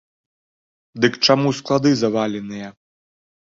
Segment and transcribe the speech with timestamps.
[1.05, 2.73] Дык чаму склады заваленыя?